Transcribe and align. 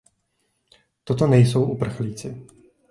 Toto 1.03 1.27
nejsou 1.27 1.63
uprchlíci. 1.65 2.47